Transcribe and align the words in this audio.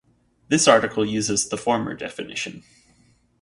This 0.47 0.67
article 0.67 1.05
uses 1.05 1.47
the 1.49 1.57
former 1.59 1.93
definition. 1.93 2.63